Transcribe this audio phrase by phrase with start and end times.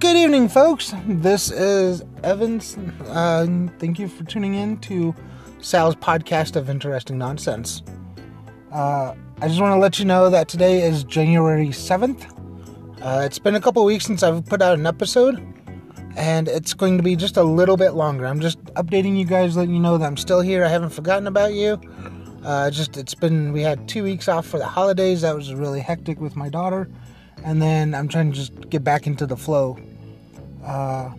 [0.00, 0.94] Good evening, folks.
[1.06, 2.78] This is Evans.
[3.08, 5.12] Uh, thank you for tuning in to
[5.60, 7.82] Sal's podcast of interesting nonsense.
[8.70, 12.30] Uh, I just want to let you know that today is January 7th.
[13.02, 15.44] Uh, it's been a couple weeks since I've put out an episode,
[16.16, 18.26] and it's going to be just a little bit longer.
[18.26, 20.64] I'm just updating you guys, letting you know that I'm still here.
[20.64, 21.80] I haven't forgotten about you.
[22.44, 25.22] Uh, just it's been we had two weeks off for the holidays.
[25.22, 26.88] That was really hectic with my daughter,
[27.44, 29.78] and then I'm trying to just get back into the flow.
[30.64, 31.10] Uh,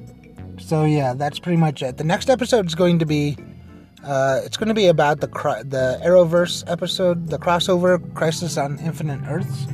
[0.59, 1.97] so yeah, that's pretty much it.
[1.97, 3.37] The next episode is going to be
[4.03, 9.21] uh, it's going to be about the the Arrowverse episode, the crossover Crisis on Infinite
[9.27, 9.67] Earths.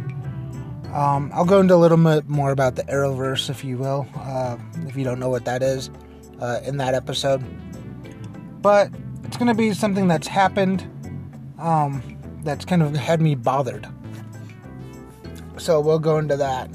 [0.93, 4.57] Um, I'll go into a little bit more about the Arrowverse, if you will, uh,
[4.87, 5.89] if you don't know what that is,
[6.39, 7.43] uh, in that episode.
[8.61, 8.89] But
[9.25, 10.89] it's going to be something that's happened
[11.59, 12.01] um,
[12.43, 13.87] that's kind of had me bothered.
[15.57, 16.69] So we'll go into that.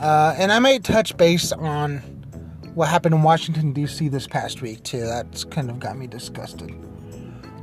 [0.00, 1.98] Uh, and I might touch base on
[2.74, 4.08] what happened in Washington, D.C.
[4.08, 5.00] this past week, too.
[5.00, 6.72] That's kind of got me disgusted.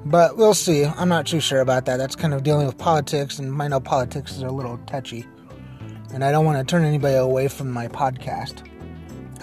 [0.06, 0.86] But we'll see.
[0.86, 1.98] I'm not too sure about that.
[1.98, 5.26] That's kind of dealing with politics, and I know politics is a little touchy.
[6.14, 8.68] And I don't want to turn anybody away from my podcast.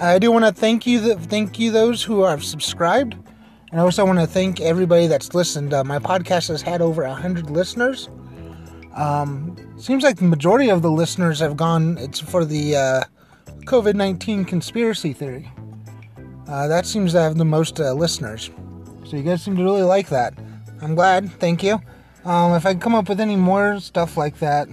[0.00, 3.14] I do want to thank you, th- thank you those who have subscribed.
[3.70, 5.74] And I also want to thank everybody that's listened.
[5.74, 8.08] Uh, my podcast has had over 100 listeners.
[8.98, 13.04] Um, seems like the majority of the listeners have gone, it's for the uh,
[13.64, 15.50] COVID 19 conspiracy theory.
[16.48, 18.50] Uh, that seems to have the most uh, listeners.
[19.04, 20.34] So you guys seem to really like that.
[20.82, 21.30] I'm glad.
[21.34, 21.80] Thank you.
[22.24, 24.68] Um, if I come up with any more stuff like that,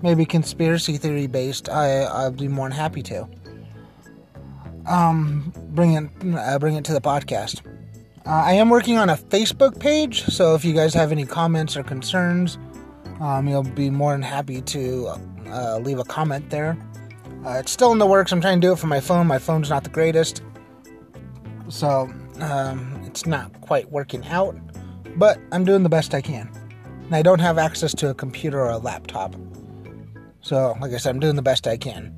[0.00, 3.28] maybe conspiracy theory based, I, I'll be more than happy to.
[4.86, 7.66] Um, bring it, uh, bring it to the podcast.
[8.24, 11.76] Uh, I am working on a Facebook page, so if you guys have any comments
[11.76, 12.58] or concerns,
[13.20, 15.08] um, you'll be more than happy to
[15.48, 16.76] uh, leave a comment there.
[17.44, 18.32] Uh, it's still in the works.
[18.32, 19.26] I'm trying to do it from my phone.
[19.26, 20.42] My phone's not the greatest,
[21.68, 22.10] so
[22.40, 24.56] um, it's not quite working out.
[25.16, 26.50] But I'm doing the best I can.
[27.04, 29.34] And I don't have access to a computer or a laptop.
[30.40, 32.14] So, like I said, I'm doing the best I can.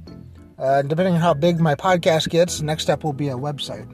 [0.58, 3.86] Uh, depending on how big my podcast gets, next step will be a website.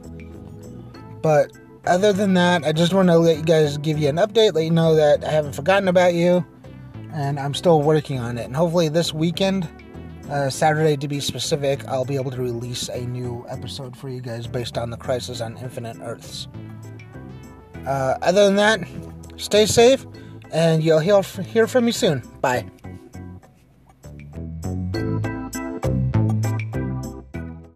[1.21, 1.51] But
[1.85, 4.63] other than that, I just want to let you guys give you an update, let
[4.63, 6.43] you know that I haven't forgotten about you,
[7.15, 8.45] and I'm still working on it.
[8.45, 9.67] And hopefully, this weekend,
[10.29, 14.19] uh, Saturday to be specific, I'll be able to release a new episode for you
[14.19, 16.47] guys based on the Crisis on Infinite Earths.
[17.87, 18.81] Uh, other than that,
[19.37, 20.05] stay safe,
[20.51, 22.21] and you'll hear, hear from me soon.
[22.41, 22.69] Bye.